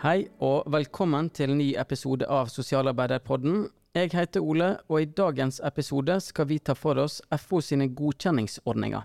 [0.00, 3.66] Hei og velkommen til en ny episode av Sosialarbeiderpodden.
[3.92, 9.04] Jeg heter Ole, og i dagens episode skal vi ta for oss FO sine godkjenningsordninger.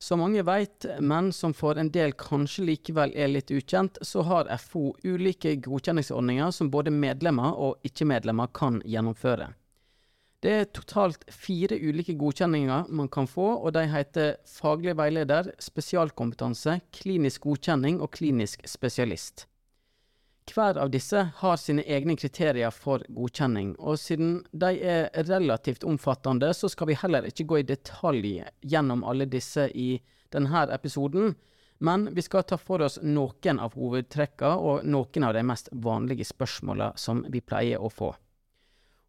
[0.00, 4.48] Som mange vet, men som for en del kanskje likevel er litt ukjent, så har
[4.64, 9.52] FO ulike godkjenningsordninger som både medlemmer og ikke-medlemmer kan gjennomføre.
[10.40, 16.80] Det er totalt fire ulike godkjenninger man kan få, og de heter faglig veileder, spesialkompetanse,
[16.96, 19.50] klinisk godkjenning og klinisk spesialist.
[20.52, 26.52] Hver av disse har sine egne kriterier for godkjenning, og siden de er relativt omfattende,
[26.52, 30.02] så skal vi heller ikke gå i detalj gjennom alle disse i
[30.34, 31.32] denne episoden,
[31.78, 36.28] men vi skal ta for oss noen av hovedtrekkene og noen av de mest vanlige
[36.28, 38.12] spørsmålene som vi pleier å få.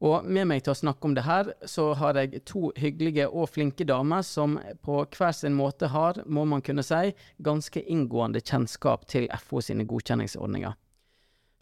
[0.06, 3.52] Og med meg til å snakke om det her, så har jeg to hyggelige og
[3.52, 9.08] flinke damer som på hver sin måte har, må man kunne si, ganske inngående kjennskap
[9.12, 10.76] til FO sine godkjenningsordninger.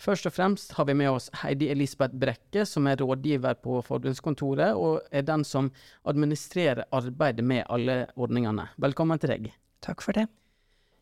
[0.02, 4.73] Først og fremst har vi med oss Heidi Elisabeth Brekke, som er rådgiver på forbundskontoret,
[4.75, 5.72] og er den som
[6.05, 8.67] administrerer arbeidet med alle ordningene.
[8.77, 9.52] Velkommen til deg.
[9.86, 10.27] Takk for det.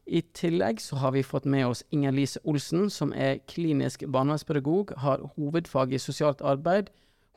[0.05, 4.91] I tillegg så har vi fått med oss Inger Lise Olsen, som er klinisk barnevernspedagog,
[4.97, 6.89] har hovedfag i sosialt arbeid.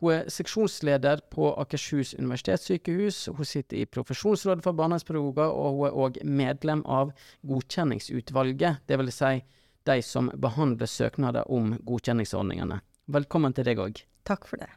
[0.02, 5.98] Hun er seksjonsleder på Akershus universitetssykehus, hun sitter i profesjonsrådet for barnevernspedagoger, og hun er
[6.06, 7.12] òg medlem av
[7.46, 9.20] godkjenningsutvalget, dvs.
[9.20, 9.44] Si
[9.84, 12.80] de som behandler søknader om godkjenningsordningene.
[13.12, 14.00] Velkommen til deg òg.
[14.24, 14.70] Takk for det.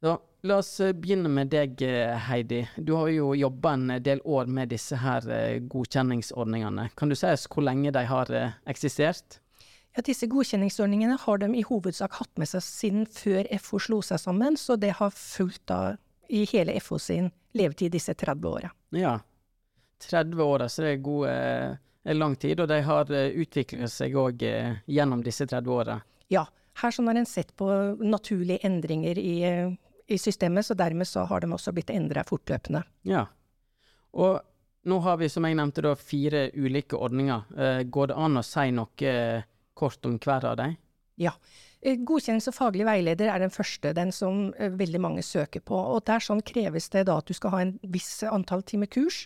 [0.00, 0.14] Så,
[0.48, 2.62] la oss eh, begynne med deg, eh, Heidi.
[2.76, 6.88] Du har jo jobba en del år med disse her eh, godkjenningsordningene.
[6.96, 8.32] Kan du si oss hvor lenge de har
[8.64, 9.36] eksistert?
[9.96, 14.22] Ja, disse godkjenningsordningene har de i hovedsak hatt med seg siden før FO slo seg
[14.22, 15.98] sammen, så det har fulgt da
[16.30, 17.28] i hele FO sin
[17.58, 18.70] levetid disse 30 åra.
[18.96, 19.18] Ja.
[20.06, 24.42] 30 år, så det er god lang tid, og de har utvikla utviklet seg òg
[24.46, 26.00] eh, gjennom disse 30 åra.
[26.32, 26.46] Ja,
[26.80, 27.68] her sånn har en sett på
[28.00, 29.34] naturlige endringer i,
[30.06, 32.82] i, systemet, så dermed så har de også blitt endra fortløpende.
[33.08, 33.26] Ja,
[34.12, 34.40] og
[34.88, 37.50] nå har vi som jeg nevnte da fire ulike ordninger.
[37.56, 39.16] Eh, går det an å si noe
[39.76, 40.78] kort om hver av dem?
[41.20, 41.34] Ja.
[41.80, 45.76] Godkjennelse og faglig veileder er den første, den som veldig mange søker på.
[45.76, 49.22] Og der sånn kreves det da at du skal ha en viss antall timer kurs.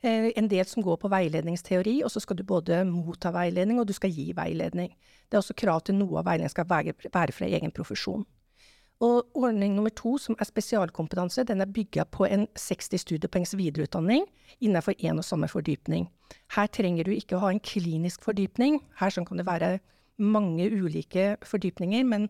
[0.00, 3.88] Eh, en del som går på veiledningsteori, og så skal du både motta veiledning og
[3.88, 4.92] du skal gi veiledning.
[5.26, 8.22] Det er også krav til noe av veiledningen skal være, fra egen profesjon.
[9.02, 14.24] Og ordning nummer to, som er spesialkompetanse, den er bygga på en 60 studiepoengs videreutdanning
[14.60, 16.08] innenfor én og samme fordypning.
[16.54, 18.80] Her trenger du ikke å ha en klinisk fordypning.
[18.98, 19.78] Her sånn kan det være
[20.18, 22.26] mange ulike fordypninger, men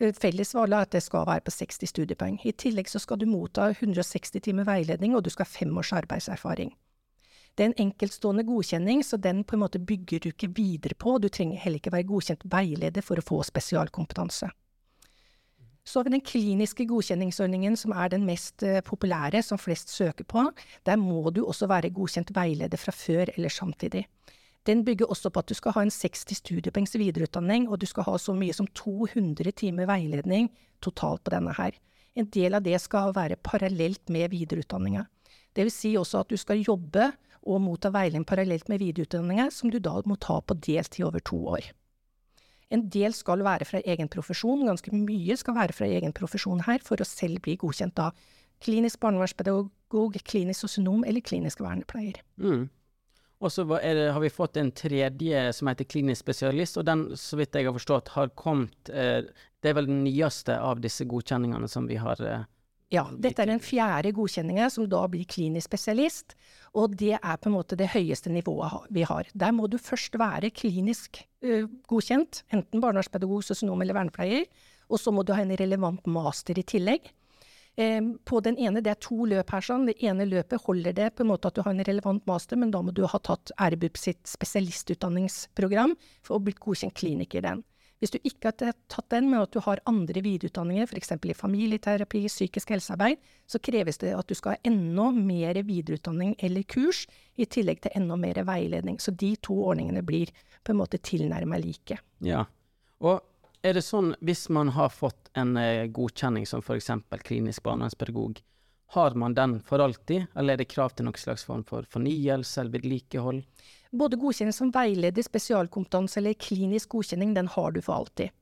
[0.00, 2.40] eh, felles valg er at det skal være på 60 studiepoeng.
[2.44, 5.92] I tillegg så skal du motta 160 timer veiledning, og du skal ha fem års
[5.96, 6.72] arbeidserfaring.
[7.56, 11.16] Det er en enkeltstående godkjenning, så den på en måte bygger du ikke videre på.
[11.16, 14.50] Du trenger heller ikke være godkjent veileder for å få spesialkompetanse.
[15.86, 20.26] Så har vi den kliniske godkjenningsordningen, som er den mest uh, populære, som flest søker
[20.28, 20.42] på.
[20.84, 24.04] Der må du også være godkjent veileder fra før eller samtidig.
[24.66, 28.04] Den bygger også på at du skal ha en 60 studiepoengs videreutdanning, og du skal
[28.08, 30.50] ha så mye som 200 timer veiledning
[30.82, 31.78] totalt på denne her.
[32.18, 35.06] En del av det skal være parallelt med videreutdanninga.
[35.54, 37.12] Det vil si også at du skal jobbe
[37.46, 41.38] og motta veiledning parallelt med videreutdanninga, som du da må ta på deltid over to
[41.56, 41.70] år.
[42.74, 46.82] En del skal være fra egen profesjon, ganske mye skal være fra egen profesjon her,
[46.82, 48.10] for å selv bli godkjent da
[48.64, 52.18] klinisk barnevernspedagog, klinisk sosionom eller klinisk vernepleier.
[52.42, 52.66] Mm.
[53.44, 57.54] Og så har vi fått en tredje som heter klinisk spesialist, og den, så vidt
[57.54, 59.28] jeg har forstått, har kommet eh,
[59.60, 62.46] Det er vel den nyeste av disse godkjenningene som vi har eh,
[62.94, 66.36] ja, dette er den fjerde godkjenninga, som da blir klinisk spesialist.
[66.78, 69.26] Og det er på en måte det høyeste nivået vi har.
[69.34, 74.46] Der må du først være klinisk uh, godkjent, enten barnevernspedagog, sosionom eller vernepleier.
[74.86, 77.10] Og så må du ha en relevant master i tillegg.
[77.76, 79.88] Um, på den ene, det er to løp her sånn.
[79.90, 82.70] Det ene løpet holder det på en måte at du har en relevant master, men
[82.70, 87.66] da må du ha tatt RBUP sitt spesialistutdanningsprogram for å bli godkjent kliniker i den.
[87.96, 91.14] Hvis du ikke har tatt den, men at du har andre videreutdanninger, f.eks.
[91.16, 96.66] i familieterapi, psykisk helsearbeid, så kreves det at du skal ha enda mer videreutdanning eller
[96.68, 97.06] kurs,
[97.36, 99.00] i tillegg til enda mer veiledning.
[99.00, 100.32] Så de to ordningene blir
[100.64, 101.98] på en måte tilnærmet like.
[102.24, 102.44] Ja,
[103.00, 103.24] og
[103.64, 106.92] er det sånn hvis man har fått en eh, godkjenning som f.eks.
[107.24, 108.42] klinisk barnevernspedagog,
[108.94, 112.60] har man den for alltid, eller er det krav til noen slags form for fornyelse
[112.60, 113.40] eller vedlikehold?
[113.92, 118.34] Både godkjenning som veileder, spesialkompetanse eller klinisk godkjenning, den har du for alltid.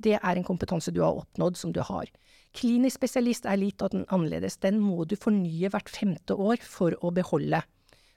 [0.00, 2.08] Det er en kompetanse du har oppnådd, som du har.
[2.56, 7.62] Klinisk spesialist er litt annerledes, den må du fornye hvert femte år for å beholde.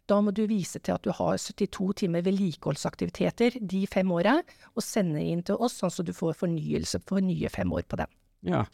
[0.10, 4.40] Da må du vise til at du har 72 timer vedlikeholdsaktiviteter de fem åra,
[4.76, 8.00] og sende inn til oss, sånn at du får fornyelse for nye fem år på
[8.02, 8.12] den.
[8.50, 8.66] Ja,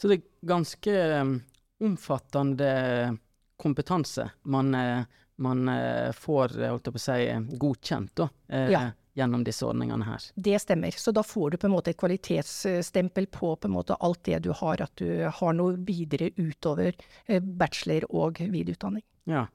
[0.00, 1.36] så det er ganske um,
[1.84, 2.70] omfattende
[3.60, 5.04] kompetanse man, uh,
[5.42, 8.28] man uh, får, holdt jeg på å si, godkjent da,
[8.70, 8.82] ja.
[9.18, 10.28] gjennom disse ordningene her.
[10.34, 10.94] Det stemmer.
[10.98, 14.52] Så da får du på en måte et kvalitetsstempel på på måte alt det du
[14.54, 16.94] har, at du har noe videre utover
[17.42, 19.02] bachelor og videreutdanning.
[19.30, 19.48] Ja.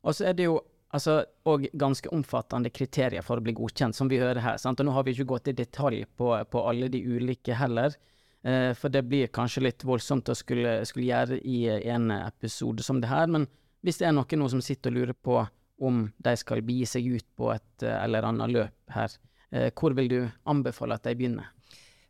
[0.00, 0.60] Og så er det jo
[0.94, 4.60] altså, og ganske omfattende kriterier for å bli godkjent, som vi hører her.
[4.60, 4.80] Sant?
[4.80, 7.96] Og nå har vi ikke gått i detalj på, på alle de ulike heller,
[8.42, 11.64] eh, for det blir kanskje litt voldsomt å skulle, skulle, gjøre i
[11.94, 13.30] en episode som det her.
[13.30, 13.48] Men
[13.84, 15.38] hvis det er noen nå som sitter og lurer på
[15.80, 19.16] om de skal begi seg ut på et eller annet løp her,
[19.50, 21.48] eh, hvor vil du anbefale at de begynner?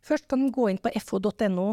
[0.01, 1.67] Først kan de gå inn på fo.no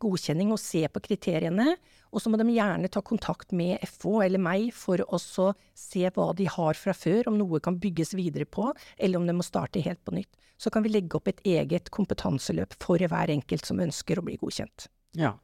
[0.00, 1.76] godkjenning og se på kriteriene.
[2.08, 6.30] Og så må de gjerne ta kontakt med FO eller meg for å se hva
[6.32, 9.84] de har fra før, om noe kan bygges videre på, eller om de må starte
[9.84, 10.32] helt på nytt.
[10.56, 14.38] Så kan vi legge opp et eget kompetanseløp for hver enkelt som ønsker å bli
[14.40, 14.88] godkjent.
[15.20, 15.36] Ja,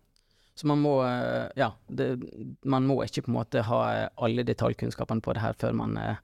[0.55, 2.12] så man må, eh, ja, det,
[2.62, 3.81] man må ikke på en måte ha
[4.23, 6.23] alle detaljkunnskapene på det her før man eh,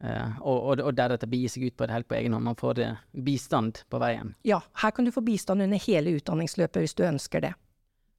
[0.00, 2.46] Uh, og, og, og, deretter begi seg ut på det helt på egen hånd.
[2.46, 2.86] Man får det,
[3.20, 4.30] bistand på veien.
[4.48, 7.50] Ja, her kan du få bistand under hele utdanningsløpet hvis du ønsker det.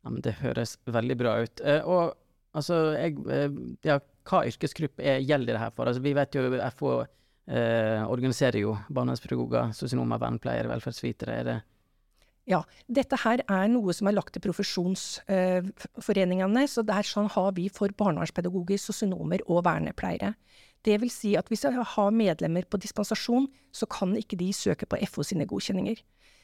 [0.06, 1.64] Ja, men Det høres veldig bra ut.
[1.66, 2.04] Uh, og
[2.54, 3.98] altså, jeg, uh, ja,
[4.30, 5.90] hva yrkesgruppe er, gjelder det her for?
[5.90, 6.94] Altså, vi vet jo FH
[8.14, 11.40] organiserer jo barnevernspedagoger, sosionomer, vernepleiere, velferdsvitere.
[11.42, 11.56] Er det
[12.50, 16.68] ja, dette her er noe som er lagt til profesjonsforeningene.
[16.68, 20.34] så det er sånn har vi for barnevernspedagoger, sosionomer og vernepleiere.
[20.82, 24.86] Det vil si at hvis jeg har medlemmer på dispensasjon, så kan ikke de søke
[24.90, 25.96] på FO sine godkjenninger.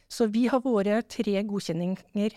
[0.09, 2.31] Så vi har våre tre godkjenninger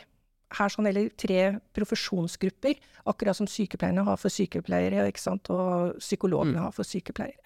[0.59, 2.81] her, sånn, eller tre profesjonsgrupper,
[3.11, 6.63] akkurat som sykepleierne har for sykepleiere, og psykologene mm.
[6.65, 6.85] har for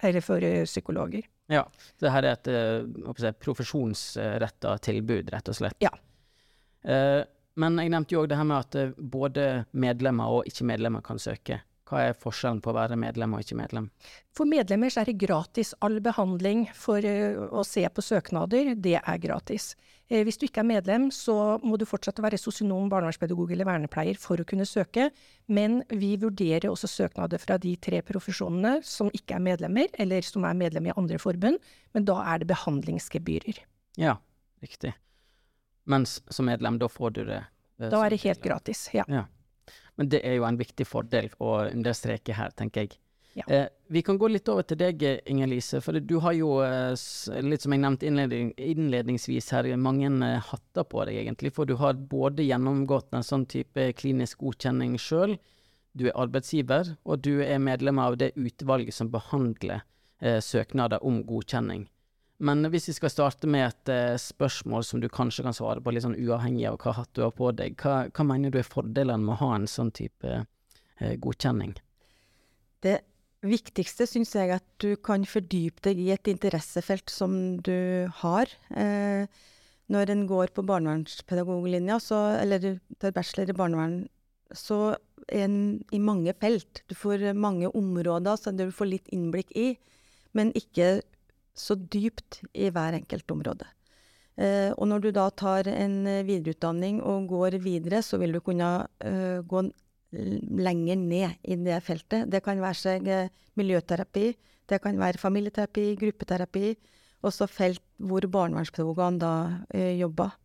[0.01, 1.27] eller for uh, psykologer.
[1.51, 1.61] Ja,
[1.99, 2.49] så her er et
[3.21, 5.77] si, profesjonsretta tilbud, rett og slett.
[5.83, 5.91] Ja.
[6.85, 7.21] Uh,
[7.61, 9.45] men jeg nevnte jo òg det her med at både
[9.77, 11.61] medlemmer og ikke-medlemmer kan søke.
[11.85, 13.91] Hva er forskjellen på å være medlem og ikke medlem?
[14.33, 15.75] For medlemmer så er det gratis.
[15.85, 19.75] All behandling for uh, å se på søknader, det er gratis.
[20.09, 24.17] Uh, hvis du ikke er medlem, så må du fortsatt være sosionom, barnevernspedagog eller vernepleier
[24.17, 25.11] for å kunne søke.
[25.45, 30.49] Men vi vurderer også søknader fra de tre profesjonene som ikke er medlemmer, eller som
[30.49, 31.61] er medlem i andre forbund.
[31.93, 33.61] Men da er det behandlingsgebyrer.
[34.01, 34.17] Ja,
[34.65, 34.95] riktig.
[35.85, 37.43] Mens som medlem, da får du det?
[37.77, 39.05] Uh, da er det helt gratis, ja.
[39.05, 39.27] ja.
[39.95, 42.97] Men det er jo en viktig fordel å understreke her, tenker jeg.
[43.35, 43.43] Ja.
[43.51, 45.81] Eh, vi kan gå litt over til deg, Inger Lise.
[45.83, 46.95] For du har jo, eh,
[47.43, 51.51] litt som jeg nevnte innledning, innledningsvis her, mange eh, hatter på deg, egentlig.
[51.53, 55.37] For du har både gjennomgått en sånn type klinisk godkjenning sjøl,
[55.95, 59.83] du er arbeidsgiver, og du er medlem av det utvalget som behandler
[60.19, 61.87] eh, søknader om godkjenning.
[62.43, 65.93] Men hvis vi skal starte med et uh, spørsmål som du kanskje kan svare på,
[65.95, 68.67] litt sånn uavhengig av hva hatt du har på deg, hva, hva mener du er
[68.67, 71.77] fordelene med å ha en sånn type uh, godkjenning?
[72.83, 72.99] Det
[73.45, 78.51] viktigste syns jeg at du kan fordype deg i et interessefelt som du har.
[78.73, 79.25] Eh,
[79.93, 81.99] når en går på barnevernspedagoglinja,
[82.41, 82.71] eller du
[83.01, 83.97] tar bachelor i barnevern,
[84.53, 84.95] så
[85.27, 85.59] er en
[85.93, 86.81] i mange felt.
[86.89, 89.75] Du får mange områder som du får litt innblikk i,
[90.33, 90.99] men ikke
[91.55, 93.67] så dypt i hver enkelt område.
[94.35, 98.71] Eh, og når du da tar en videreutdanning og går videre, så vil du kunne
[98.99, 99.63] eh, gå
[100.15, 102.29] lenger ned i det feltet.
[102.31, 104.33] Det kan være seg eh, miljøterapi,
[104.69, 106.73] det kan være familieterapi, gruppeterapi,
[107.25, 109.33] også felt hvor barnevernspedagogene da
[109.73, 110.35] eh, jobber.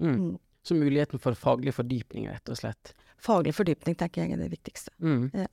[0.00, 0.14] Mm.
[0.14, 0.38] Mm.
[0.62, 2.94] Så muligheten for faglig fordypning, rett og slett?
[3.20, 4.92] Faglig fordypning tenker jeg er det viktigste.
[5.00, 5.30] Mm.
[5.34, 5.48] Ja.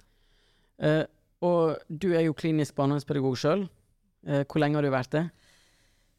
[0.78, 1.04] Eh,
[1.46, 3.68] og du er jo klinisk barnevernspedagog sjøl.
[4.28, 5.26] Eh, hvor lenge har du vært det?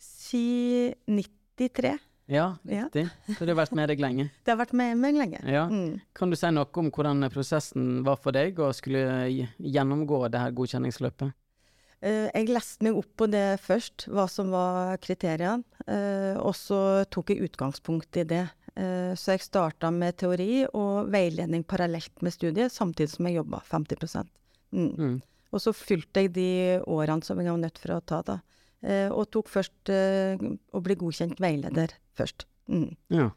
[0.00, 1.98] Si 93.
[2.28, 3.06] Ja, riktig.
[3.08, 3.34] Ja.
[3.36, 4.28] Så du har vært med deg lenge?
[4.44, 5.40] Det har vært med meg lenge.
[5.48, 5.64] Ja.
[5.68, 6.00] Mm.
[6.16, 10.56] Kan du si noe om hvordan prosessen var for deg å skulle gjennomgå det her
[10.56, 11.36] godkjenningsløpet?
[11.98, 15.64] Uh, jeg leste meg opp på det først, hva som var kriteriene.
[15.88, 18.44] Uh, og så tok jeg utgangspunkt i det.
[18.76, 23.64] Uh, så jeg starta med teori og veiledning parallelt med studiet, samtidig som jeg jobba
[23.72, 24.04] 50
[24.70, 24.92] mm.
[25.00, 25.16] Mm.
[25.54, 26.50] Og så fylte jeg de
[26.84, 28.40] årene som jeg var nødt for å ta, da.
[28.84, 32.46] Eh, og tok først eh, å bli godkjent veileder først.
[32.70, 32.92] Mm.
[33.14, 33.30] Ja.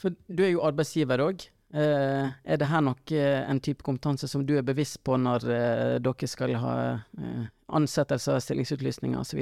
[0.00, 1.44] For du er jo arbeidsgiver òg.
[1.72, 5.46] Eh, er det her nok eh, en type kompetanse som du er bevisst på når
[5.48, 9.40] eh, dere skal ha eh, ansettelser, stillingsutlysninger osv.?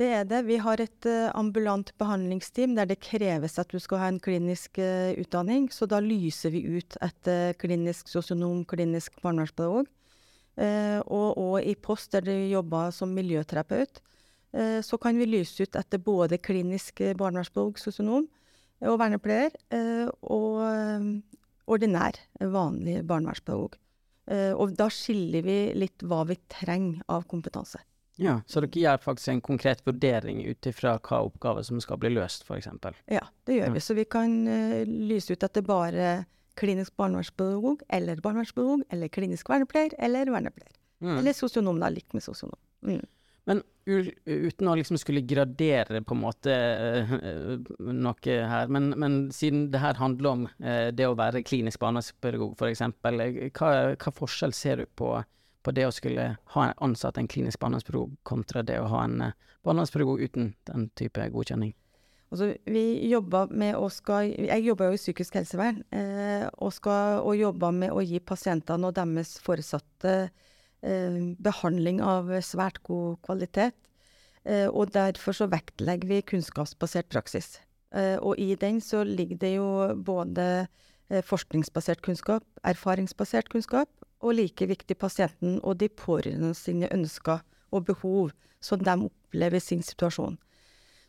[0.00, 0.44] Det er det.
[0.46, 5.66] Vi har et ambulant behandlingsteam der det kreves at du skal ha en klinisk utdanning.
[5.68, 9.90] Så da lyser vi ut etter klinisk sosionom, klinisk barnevernspedagog.
[10.60, 14.02] Eh, og, og i post der de jobber som miljøterapeut,
[14.52, 18.28] eh, så kan vi lyse ut etter både klinisk barnevernspedagog, sosionom
[18.88, 21.06] og vernepleier, eh, og eh,
[21.70, 23.76] ordinær, vanlig barnevernspedagog.
[24.30, 27.82] Eh, og da skiller vi litt hva vi trenger av kompetanse.
[28.20, 32.10] Ja, Så dere gjør faktisk en konkret vurdering ut ifra hva oppgaver som skal bli
[32.12, 32.68] løst, f.eks.?
[33.08, 33.80] Ja, det gjør vi.
[33.80, 34.34] Så vi kan
[34.84, 36.10] lyse ut etter bare
[36.60, 40.76] klinisk barnevernspedagog eller barnevernspedagog eller klinisk vernepleier eller vernepleier.
[41.00, 41.16] Mm.
[41.18, 41.88] Eller sosionom, da.
[41.88, 42.58] Likt med sosionom.
[42.86, 43.06] Mm.
[43.48, 43.62] Men
[44.24, 47.14] uten å liksom skulle gradere på en måte eh,
[47.80, 52.54] noe her, men, men siden det her handler om eh, det å være klinisk barnevernspedagog
[52.54, 55.14] f.eks., hva, hva forskjell ser du på,
[55.64, 59.36] på det å skulle ha ansatt en klinisk barnevernspedagog kontra det å ha en eh,
[59.66, 61.74] barnevernspedagog uten den type godkjenning?
[62.30, 63.10] Altså, vi
[63.50, 67.90] med å skal Jeg jobber jo i psykisk helsevern, eh, og, skal, og jobber med
[67.90, 70.30] å gi pasientene og deres foresatte
[70.82, 73.74] eh, behandling av svært god kvalitet.
[74.44, 77.58] Eh, og derfor så vektlegger vi kunnskapsbasert praksis.
[77.90, 79.66] Eh, og i den så ligger det jo
[79.98, 80.46] både
[81.10, 87.40] eh, forskningsbasert kunnskap, erfaringsbasert kunnskap, og like viktig pasienten og de pårørende sine ønsker
[87.72, 90.38] og behov, som de opplever sin situasjon.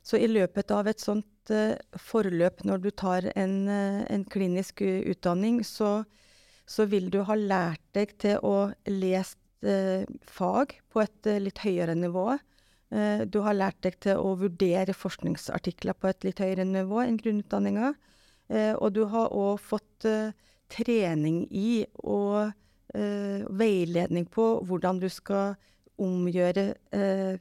[0.01, 4.81] Så i løpet av et sånt eh, forløp, når du tar en, eh, en klinisk
[4.81, 6.01] utdanning, så,
[6.65, 11.61] så vil du ha lært deg til å lese eh, fag på et eh, litt
[11.61, 12.31] høyere nivå.
[12.91, 17.19] Eh, du har lært deg til å vurdere forskningsartikler på et litt høyere nivå enn
[17.21, 17.93] grunnutdanninga.
[18.51, 20.33] Eh, og du har òg fått eh,
[20.71, 22.51] trening i og
[22.95, 25.55] eh, veiledning på hvordan du skal
[26.01, 26.65] omgjøre
[26.95, 27.37] eh,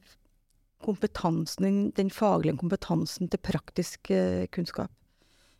[0.84, 4.92] kompetansen, den, faglige kompetansen til praktisk eh, kunnskap.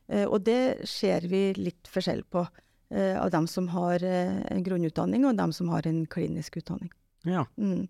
[0.08, 2.44] Eh, og det ser vi litt forskjell på
[2.90, 6.92] eh, av dem som har en grunnutdanning, og dem som har en klinisk utdanning.
[7.28, 7.44] Ja.
[7.60, 7.88] Mm.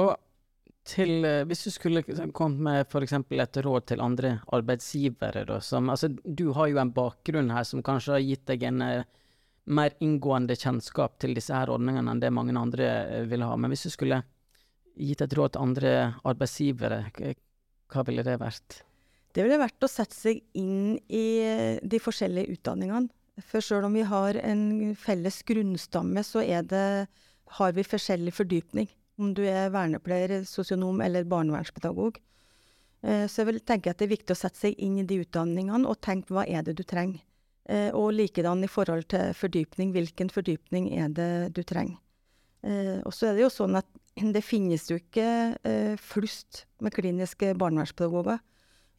[0.00, 0.16] Og
[0.84, 2.02] til, hvis du skulle
[2.36, 3.14] kommet med f.eks.
[3.16, 7.82] et råd til andre arbeidsgivere, da, som Altså, du har jo en bakgrunn her som
[7.84, 8.82] kanskje har gitt deg en
[9.64, 13.54] mer inngående kjennskap til disse her ordningene enn det mange andre vil ha.
[13.56, 14.20] Men hvis du skulle
[14.96, 15.92] gitt et råd til andre
[16.24, 17.00] arbeidsgivere,
[17.92, 18.82] hva ville det vært?
[19.34, 23.10] Det ville vært å sette seg inn i eh, de forskjellige utdanningene.
[23.42, 27.08] For selv om vi har en felles grunnstamme, så det,
[27.58, 28.86] har vi forskjellig fordypning.
[29.18, 32.20] Om du er vernepleier, sosionom eller barnevernspedagog.
[33.02, 35.20] Eh, Så jeg vil tenke at det er viktig å sette seg inn i de
[35.24, 37.20] utdanningene og tenke hva er det du trenger.
[37.68, 41.98] Eh, Og likedan i forhold til fordypning, hvilken fordypning er det du trenger.
[42.64, 43.86] Eh, Og så er det jo sånn at
[44.36, 45.28] det finnes jo ikke
[45.64, 48.40] eh, flust med kliniske barnevernspedagoger.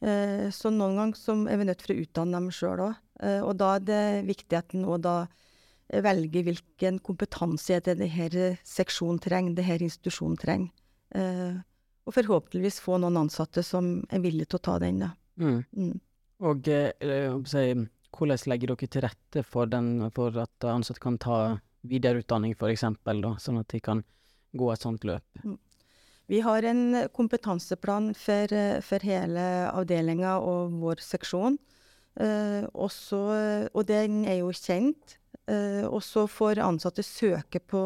[0.02, 3.02] Eh, Så noen ganger er vi nødt til å utdanne dem sjøl òg.
[3.16, 5.14] Og da er det viktig at en òg da
[5.88, 10.68] velger hvilken kompetanse det denne seksjonen trenger, denne institusjonen trenger.
[11.14, 11.56] Eh,
[12.06, 15.08] Og forhåpentligvis få noen ansatte som er villige til å ta den, da.
[15.40, 15.64] Mm.
[15.74, 15.96] Mm.
[16.46, 21.38] Og hvordan legger dere til rette for, den, for at ansatte kan ta
[21.90, 22.84] videreutdanning, f.eks.,
[23.44, 24.02] sånn at de kan
[24.56, 25.24] gå et sånt løp?
[26.26, 28.50] Vi har en kompetanseplan for,
[28.82, 31.58] for hele avdelinga og vår seksjon.
[32.18, 33.20] Eh, også,
[33.70, 35.18] og den er jo kjent.
[35.46, 37.82] Eh, og så får ansatte søke på,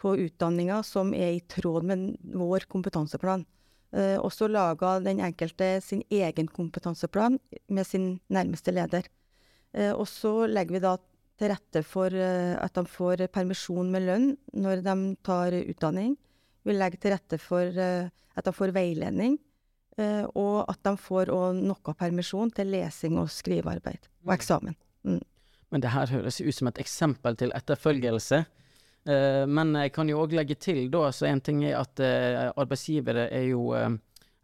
[0.00, 3.44] på utdanninga som er i tråd med vår kompetanseplan.
[3.94, 9.06] Eh, og så lager den enkelte sin egen kompetanseplan med sin nærmeste leder.
[9.74, 10.96] Eh, og så legger vi da
[11.40, 16.14] til rette for eh, at de får permisjon med lønn når de tar utdanning.
[16.64, 19.36] Vi legger til rette for eh, at de får veiledning,
[19.98, 24.78] eh, og at de får noe permisjon til lesing og skrivearbeid og eksamen.
[25.04, 28.44] Men det her høres ut som et eksempel til etterfølgelse.
[29.04, 32.00] Men jeg kan jo òg legge til, da, så en ting er at
[32.54, 33.66] arbeidsgivere er jo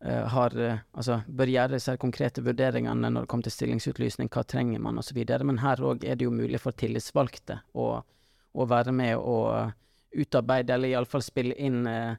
[0.00, 4.80] har, eh, altså, bør gjøre disse konkrete vurderingene når det kommer til stillingsutlysning, hva trenger
[4.80, 5.21] man osv.
[5.45, 9.75] Men her òg er det jo mulig for tillitsvalgte å, å være med og
[10.16, 12.14] utarbeide, eller iallfall spille inn eh,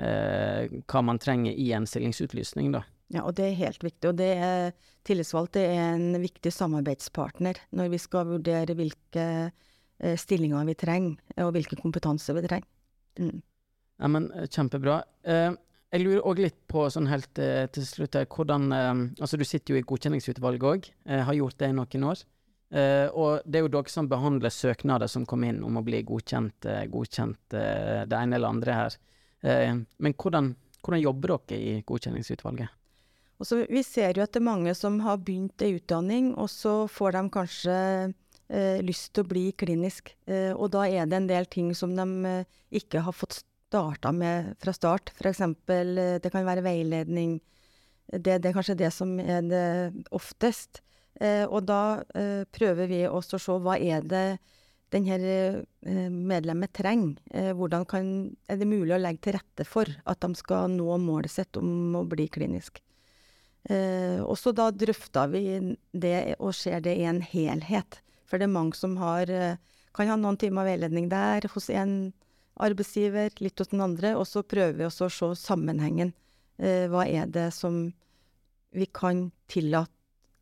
[0.00, 2.86] eh, hva man trenger i en stillingsutlysning, da.
[3.14, 4.08] Ja, og det er helt viktig.
[4.10, 4.72] Og det er
[5.06, 11.52] tillitsvalgte er en viktig samarbeidspartner når vi skal vurdere hvilke eh, stillinger vi trenger, og
[11.54, 12.66] hvilken kompetanse vi trenger.
[13.20, 13.44] Mm.
[14.00, 14.98] Ja, men eh, Kjempebra.
[15.22, 15.52] Eh,
[15.92, 19.74] jeg lurer òg litt på, sånn helt eh, til slutt, hvordan eh, Altså, du sitter
[19.74, 22.24] jo i godkjenningsutvalget òg, eh, har gjort det i noen år.
[22.74, 26.00] Eh, og det er jo dere som behandler søknader som kommer inn om å bli
[26.06, 28.98] godkjent, eh, godkjent eh, det ene eller andre her.
[29.46, 30.48] Men hvordan,
[30.82, 32.72] hvordan jobber dere i godkjenningsutvalget?
[33.38, 36.88] Også, Vi ser jo at det er mange som har begynt en utdanning, og så
[36.90, 37.76] får de kanskje
[38.82, 40.16] lyst til å bli klinisk.
[40.56, 42.32] Og da er det en del ting som de
[42.74, 45.12] ikke har fått starta med fra start.
[45.16, 45.40] F.eks.
[45.42, 47.38] Eh, det kan være veiledning.
[48.06, 49.66] Det, det, er kanskje det som er det
[50.14, 50.82] oftest.
[51.20, 54.28] Eh, og da eh, prøver vi også å se hva er det
[54.94, 57.18] denne medlemmet trenger.
[57.58, 58.06] hvordan kan,
[58.46, 61.96] er det mulig å legge til rette for at de skal nå målet sitt om
[61.98, 62.78] å bli klinisk.
[63.66, 65.42] Eh, og så da drøfter vi
[65.90, 67.98] det og ser det i en helhet.
[68.26, 69.56] For det er mange som har, eh,
[69.94, 72.12] kan ha noen timer veiledning der hos en
[72.62, 76.14] arbeidsgiver, litt hos den andre, og så prøver vi også å se sammenhengen.
[76.56, 77.86] Eh, hva er det som
[78.76, 79.92] vi kan tillate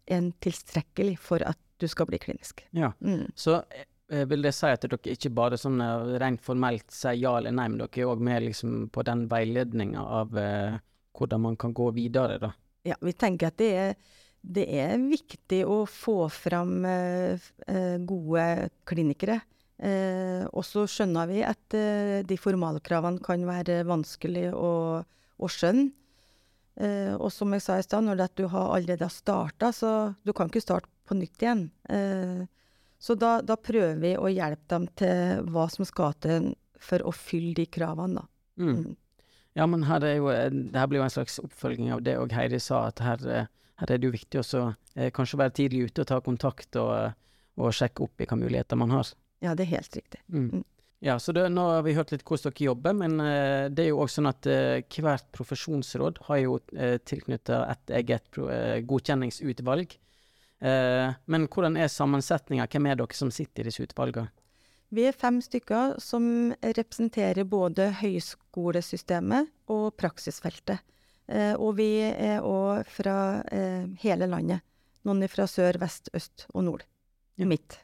[0.06, 2.64] en tilstrekkelig for at du skal bli klinisk.
[2.76, 3.30] Ja, mm.
[3.34, 3.62] Så
[4.08, 7.54] eh, vil det si at dere ikke bare sånn eh, rent formelt sier ja eller
[7.54, 10.76] nei, men dere er òg med liksom på den veiledninga av eh,
[11.14, 12.52] hvordan man kan gå videre, da?
[12.84, 13.94] Ja, vi tenker at det er,
[14.44, 19.40] det er viktig å få fram eh, eh, gode klinikere.
[19.82, 25.90] Eh, og så skjønner vi at eh, de formalkravene kan være vanskelig å, å skjønne.
[26.74, 30.32] Eh, og som jeg sa i stad, når du har allerede har starta, så du
[30.34, 31.68] kan ikke starte på nytt igjen.
[31.88, 32.44] Eh,
[32.98, 37.12] så da, da, prøver vi å hjelpe dem til hva som skal til for å
[37.14, 38.30] fylle de kravene, da.
[38.62, 38.76] Mm.
[38.76, 38.92] mm.
[39.54, 42.32] Ja, men her, er jo, det her blir jo en slags oppfølging av det òg
[42.34, 43.20] Heidi sa, at her,
[43.78, 44.62] her er det jo viktig å
[44.96, 47.14] eh, kanskje være tidlig ute og ta kontakt og,
[47.54, 49.12] og sjekke opp i hvilke muligheter man har.
[49.44, 50.20] Ja, det er helt riktig.
[50.32, 50.48] Mm.
[50.50, 50.64] Mm.
[51.04, 53.90] Ja, så det, Nå har vi hørt litt hvordan dere jobber, men uh, det er
[53.90, 58.40] jo også sånn at uh, hvert profesjonsråd har jo uh, tilknyttet et eget
[58.88, 59.98] godkjenningsutvalg.
[60.64, 62.64] men hvordan er sammensetninga?
[62.72, 64.30] Hvem er dere som sitter i disse utvalgene?
[64.94, 70.80] Vi er fem stykker som representerer både høyskolesystemet og praksisfeltet.
[71.58, 73.42] Og vi er òg fra
[74.00, 74.64] hele landet.
[75.04, 76.86] Noen fra sør, vest, øst og nord.
[77.36, 77.50] Ja.
[77.50, 77.82] Midt.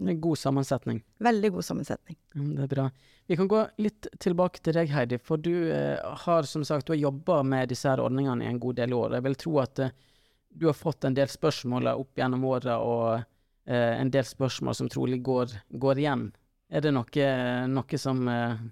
[0.00, 1.02] God sammensetning.
[1.20, 2.16] Veldig god sammensetning.
[2.34, 2.86] Mm, det er bra.
[3.28, 5.18] Vi kan gå litt tilbake til deg, Heidi.
[5.22, 8.62] For du eh, har som sagt du har jobba med disse her ordningene i en
[8.62, 9.18] god del år.
[9.18, 9.96] Jeg vil tro at eh,
[10.50, 13.20] du har fått en del spørsmål opp gjennom åra, og
[13.70, 16.30] eh, en del spørsmål som trolig går, går igjen
[16.70, 17.30] er det noe,
[17.70, 18.66] noe som eh,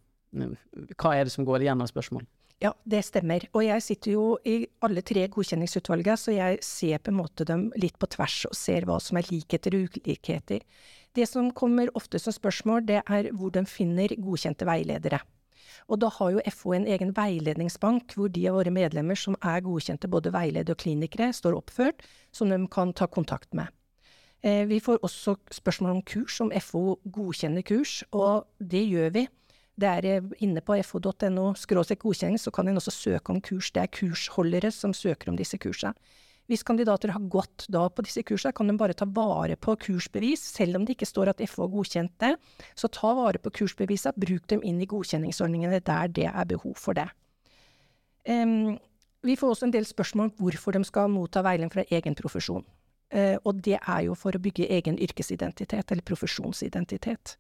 [0.94, 2.26] Hva er det som går igjen av spørsmål?
[2.62, 3.44] Ja, det stemmer.
[3.54, 7.68] Og jeg sitter jo i alle tre godkjenningsutvalgene, så jeg ser på en måte dem
[7.78, 10.64] litt på tvers og ser hva som er likheter og ulikheter.
[11.16, 15.20] Det som kommer ofte som spørsmål, det er hvor de finner godkjente veiledere.
[15.88, 19.64] Og da har jo FO en egen veiledningsbank, hvor de av våre medlemmer som er
[19.64, 23.72] godkjente både veiledere og klinikere, står oppført, som de kan ta kontakt med.
[24.42, 29.26] Eh, vi får også spørsmål om kurs, om FO godkjenner kurs, og det gjør vi.
[29.80, 33.70] Det er eh, inne på fo.no godkjenning, så kan en også søke om kurs.
[33.70, 35.94] Det er kursholdere som søker om disse kursene.
[36.48, 40.40] Hvis kandidater har gått da på disse kursene, kan de bare ta vare på kursbevis,
[40.56, 42.30] selv om det ikke står at FH har godkjent det.
[42.72, 46.96] Så ta vare på kursbevisene, bruk dem inn i godkjenningsordningene der det er behov for
[46.96, 47.10] det.
[48.24, 48.78] Um,
[49.24, 52.64] vi får også en del spørsmål om hvorfor de skal motta veiledning fra egen profesjon.
[53.12, 57.36] Uh, og det er jo for å bygge egen yrkesidentitet, eller profesjonsidentitet.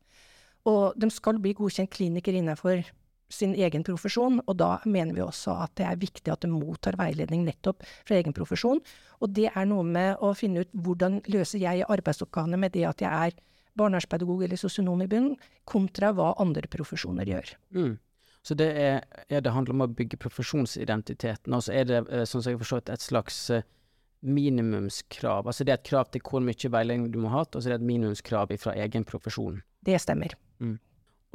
[0.68, 2.84] Og de skal bli godkjent kliniker innenfor
[3.28, 6.96] sin egen profesjon, og da mener vi også at det er viktig at du mottar
[6.98, 8.80] veiledning nettopp fra egen profesjon.
[9.20, 13.04] Og det er noe med å finne ut hvordan løser jeg arbeidsoppgavene med det at
[13.04, 13.38] jeg er
[13.78, 15.36] barnevernspedagog eller sosionom i bunnen,
[15.68, 17.54] kontra hva andre profesjoner gjør.
[17.76, 17.96] Mm.
[18.42, 22.24] Så det, er, er det handler om å bygge profesjonsidentiteten, og så er det, eh,
[22.28, 23.64] sånn som jeg forstår et slags uh,
[24.24, 25.46] minimumskrav.
[25.46, 27.76] Altså det er et krav til hvor mye veiledning du må ha, og så er
[27.76, 29.60] det et minimumskrav fra egen profesjon.
[29.84, 30.34] Det stemmer.
[30.62, 30.78] Mm.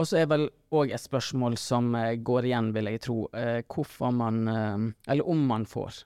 [0.02, 3.62] Og så er vel òg et spørsmål som eh, går igjen, vil jeg tro, eh,
[3.70, 6.04] hvorfor man, eh, eller om man får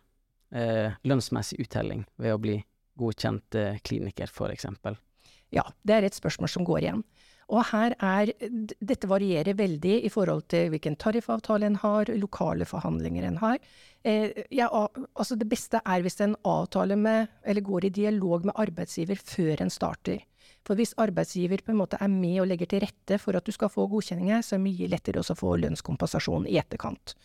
[0.47, 2.53] lønnsmessig uttelling ved å bli
[2.95, 4.69] godkjent kliniker, f.eks.
[5.51, 7.01] Ja, det er et spørsmål som går igjen.
[7.47, 8.31] Og her er
[8.83, 13.59] Dette varierer veldig i forhold til hvilken tariffavtale en har, lokale forhandlinger en har.
[14.03, 18.59] Eh, ja, altså det beste er hvis en avtaler med, eller går i dialog med
[18.59, 20.25] arbeidsgiver før en starter.
[20.67, 23.53] For hvis arbeidsgiver på en måte er med og legger til rette for at du
[23.55, 27.15] skal få godkjenninger, så er det mye lettere å få lønnskompensasjon i etterkant.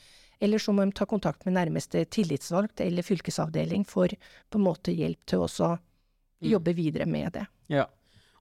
[0.42, 4.94] Eller så må de ta kontakt med nærmeste tillitsvalgt eller fylkesavdeling for på en måte
[4.94, 6.48] hjelp til å mm.
[6.52, 7.44] jobbe videre med det.
[7.70, 7.88] Ja.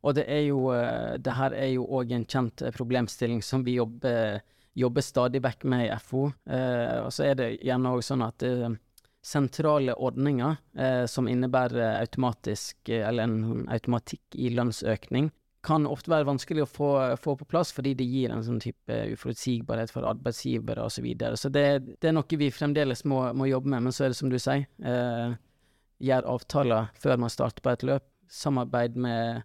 [0.02, 3.62] Og det er jo eh, Det her er jo òg en kjent eh, problemstilling som
[3.66, 4.40] vi jobber,
[4.74, 6.24] jobber stadig vekk med i FO.
[6.50, 8.66] Eh, og så er det gjerne òg sånn at eh,
[9.22, 15.30] sentrale ordninger eh, som innebærer automatisk, eh, eller en automatikk i lønnsøkning,
[15.62, 16.90] kan ofte være vanskelig å få,
[17.22, 20.96] få, på plass, fordi det gir en sånn type uforutsigbarhet for arbeidsgivere osv.
[20.96, 21.38] Så, videre.
[21.38, 21.66] så det,
[22.02, 24.40] det, er noe vi fremdeles må, må, jobbe med, men så er det som du
[24.42, 25.38] sier, eh,
[26.02, 28.08] gjør avtaler før man starter på et løp.
[28.32, 29.44] Samarbeid med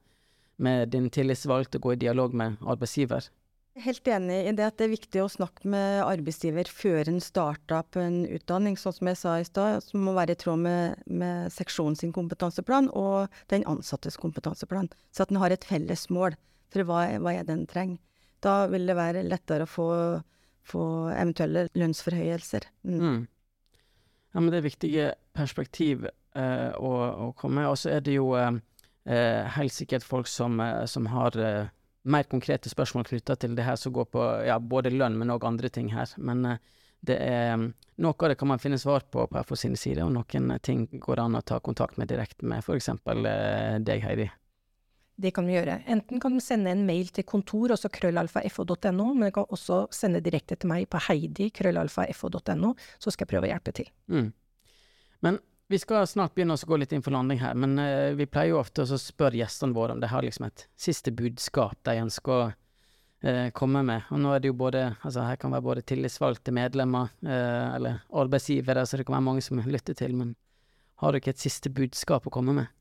[0.57, 3.29] med din tillitsvalgte gå i dialog med arbeidsgiver.
[3.77, 7.85] Helt enig i det at det er viktig å snakke med arbeidsgiver før en starter
[7.93, 11.03] på en utdanning, sånn som jeg sa i stad, som må være i tråd med,
[11.05, 14.89] med seksjonen sin kompetanseplan og den ansattes kompetanseplan.
[15.13, 16.39] Så at en har et felles mål
[16.73, 18.01] for hva, hva er det en trenger.
[18.41, 19.91] Da vil det være lettere å få,
[20.65, 22.69] få eventuelle lønnsforhøyelser.
[22.89, 22.97] Mm.
[22.97, 23.23] Mm.
[24.33, 26.93] Ja, men det er viktige perspektiv eh, å,
[27.29, 27.71] å, komme med.
[27.75, 28.57] Og så er det jo eh,
[29.05, 31.67] eh helt sikkert folk som, eh, som har eh,
[32.07, 35.47] mer konkrete spørsmål knytta til det her som går på ja, både lønn, men òg
[35.49, 36.13] andre ting her.
[36.17, 36.57] Men uh,
[37.07, 37.69] det er mm,
[38.05, 40.83] Noe av det kan man finne svar på på FO sine sider, og noen ting
[41.01, 42.91] går an å ta kontakt med direkte med f.eks.
[42.93, 44.27] Uh, eh, deg, Heidi.
[45.17, 45.79] Det kan vi gjøre.
[45.89, 50.21] Enten kan du sende en mail til kontor, også krøllalfa.fo.no, men du kan også sende
[50.21, 53.89] direkte til meg på heidi krøllalfa.fo.no, så skal jeg prøve å hjelpe til.
[54.13, 54.29] Mm.
[55.25, 58.29] Men vi skal snart begynne å gå litt inn for landing her, men uh, vi
[58.31, 61.97] pleier jo ofte å spørre gjestene våre om de har liksom et siste budskap de
[62.05, 64.07] ønsker å uh, komme med.
[64.15, 68.01] Og nå er det jo både Altså, her kan være både tillitsvalgte medlemmer uh, eller
[68.15, 70.37] arbeidsgivere, så det kan være mange som lytter til, men
[71.03, 72.73] har dere et siste budskap å komme med?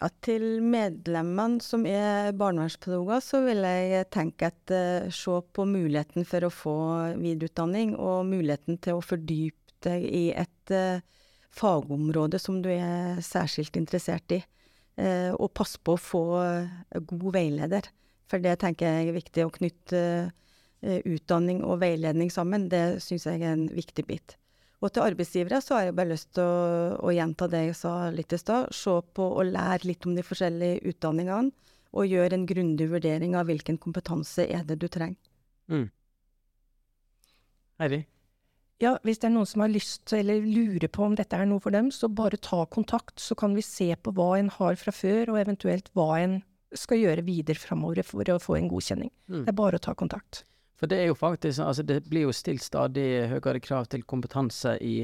[0.00, 6.24] Ja, til medlemmene som er barnevernspedagoger, så vil jeg tenke at uh, se på muligheten
[6.28, 6.76] for å få
[7.18, 11.02] videreutdanning, og muligheten til å fordype deg i et uh,
[11.54, 14.40] fagområde som du er særskilt interessert i.
[15.00, 17.88] Eh, og pass på å få eh, god veileder,
[18.30, 19.46] for det tenker jeg er viktig.
[19.46, 20.02] Å knytte
[20.82, 24.36] eh, utdanning og veiledning sammen, det syns jeg er en viktig bit.
[24.80, 27.94] Og til arbeidsgivere så har jeg bare lyst til å, å gjenta det jeg sa
[28.14, 28.70] litt i stad.
[28.72, 31.52] Se på og lære litt om de forskjellige utdanningene,
[31.90, 35.18] og gjøre en grundig vurdering av hvilken kompetanse er det du trenger.
[35.70, 35.88] Mm.
[38.80, 41.60] Ja, hvis det er noen som har lyst eller lurer på om dette er noe
[41.60, 44.94] for dem, så bare ta kontakt, så kan vi se på hva en har fra
[44.94, 46.38] før, og eventuelt hva en
[46.76, 49.10] skal gjøre videre framover for å få en godkjenning.
[49.28, 49.42] Mm.
[49.42, 50.44] Det er bare å ta kontakt.
[50.80, 54.78] For det er jo faktisk, altså det blir jo stilt stadig høyere krav til kompetanse
[54.80, 55.02] i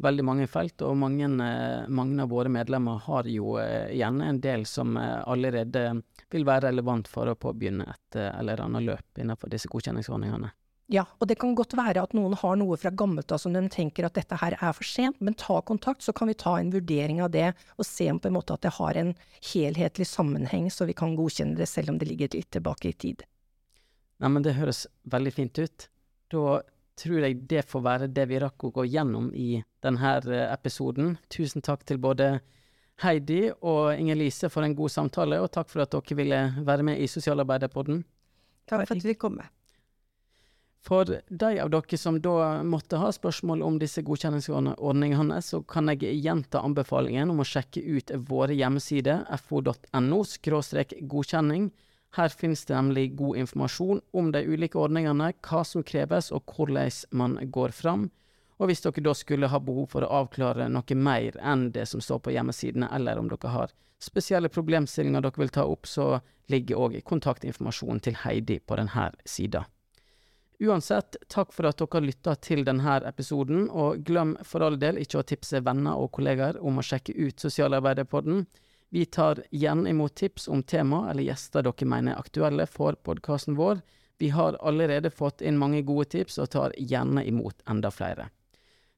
[0.00, 4.40] veldig mange felt, og mange, eh, mange av våre medlemmer har jo eh, gjerne en
[4.40, 5.84] del som eh, allerede
[6.32, 10.52] vil være relevant for å påbegynne et eller annet løp innenfor disse godkjenningsordningene.
[10.88, 13.60] Ja, og det kan godt være at noen har noe fra gammelt av som de
[13.68, 16.70] tenker at dette her er for sent, men ta kontakt, så kan vi ta en
[16.72, 19.12] vurdering av det og se om på en måte at det har en
[19.50, 23.26] helhetlig sammenheng, så vi kan godkjenne det selv om det ligger litt tilbake i tid.
[24.18, 25.88] Nei, men det høres veldig fint ut.
[26.32, 26.56] Da
[26.98, 31.18] tror jeg det får være det vi rakk å gå gjennom i denne eh, episoden.
[31.28, 32.38] Tusen takk til både
[33.04, 37.04] Heidi og Inger-Lise for en god samtale, og takk for at dere ville være med
[37.04, 38.02] i Sosialarbeiderpodden.
[38.64, 39.52] Takk for at vi kom med.
[40.80, 46.14] For de av dere som da måtte ha spørsmål om disse godkjenningsordningene, så kan jeg
[46.22, 50.22] gjenta anbefalingen om å sjekke ut våre hjemmesider fo.no
[51.12, 51.70] godkjenning.
[52.16, 57.02] Her finnes det nemlig god informasjon om de ulike ordningene, hva som kreves og hvordan
[57.10, 58.08] man går fram.
[58.58, 62.00] Og hvis dere da skulle ha behov for å avklare noe mer enn det som
[62.02, 66.16] står på hjemmesidene, eller om dere har spesielle problemstillinger dere vil ta opp, så
[66.50, 69.66] ligger òg kontaktinformasjonen til Heidi på denne sida.
[70.58, 75.20] Uansett, takk for at dere lytta til denne episoden, og glem for all del ikke
[75.20, 78.42] å tipse venner og kollegaer om å sjekke ut Sosialarbeiderpodden.
[78.90, 83.54] Vi tar igjen imot tips om tema eller gjester dere mener er aktuelle for podkasten
[83.58, 83.84] vår.
[84.18, 88.30] Vi har allerede fått inn mange gode tips, og tar gjerne imot enda flere.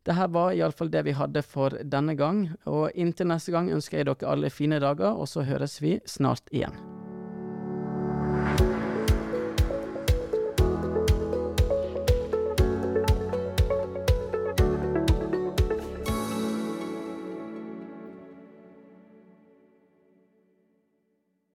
[0.01, 4.09] Dette var iallfall det vi hadde for denne gang, og inntil neste gang ønsker jeg
[4.09, 7.00] dere alle fine dager, og så høres vi snart igjen.